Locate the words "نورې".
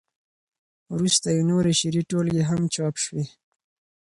1.49-1.73